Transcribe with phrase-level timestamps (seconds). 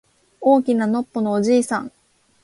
[0.41, 1.91] 大きなのっぽのおじいさん